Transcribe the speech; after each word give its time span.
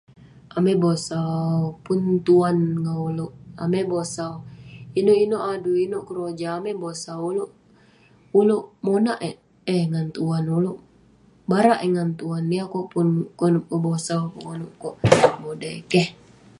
Amai 0.55 0.75
bosau, 0.83 1.57
pun 1.85 1.99
tuan 2.25 2.57
ngan 2.83 2.99
ulouk..amai 3.09 3.83
bosau 3.91 4.33
..inouk 4.99 5.19
inouk 5.25 5.45
adui, 5.51 5.79
inouk 5.85 6.05
keroja, 6.07 6.47
amai 6.57 6.75
bosau..ulouk, 6.81 7.51
ulouk 8.39 8.65
monak 8.85 9.19
eh 9.75 9.83
ngan 9.91 10.07
tuan, 10.15 10.43
ulouk 10.57 10.79
barak 11.49 11.79
eh 11.85 11.91
ngan 11.93 12.09
tuan..niah 12.19 12.67
kok 12.73 12.87
pun 12.91 13.07
konep 13.39 13.65
bosau 13.85 14.21
pun 14.43 14.59
konep 14.81 15.33
modai, 15.43 15.77
keh... 15.91 16.07